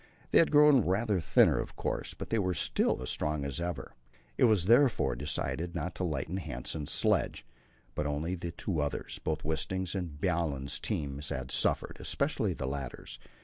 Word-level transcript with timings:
They 0.31 0.39
had 0.39 0.49
grown 0.49 0.81
rather 0.83 1.19
thinner, 1.19 1.59
of 1.59 1.75
course, 1.75 2.15
but 2.15 2.31
they 2.31 2.39
were 2.39 2.55
still 2.55 3.03
as 3.03 3.11
strong 3.11 3.45
as 3.45 3.61
ever. 3.61 3.93
It 4.35 4.45
was 4.45 4.65
therefore 4.65 5.15
decided 5.15 5.75
not 5.75 5.93
to 5.93 6.03
lighten 6.03 6.37
Hanssen's 6.37 6.89
sledge, 6.91 7.45
but 7.93 8.07
only 8.07 8.33
the 8.33 8.49
two 8.51 8.79
others; 8.81 9.19
both 9.23 9.45
Wisting's 9.45 9.93
and 9.93 10.19
Bjaaland's 10.19 10.79
teams 10.79 11.29
had 11.29 11.51
suffered, 11.51 11.97
especially 11.99 12.55
the 12.55 12.65
latter's. 12.65 13.19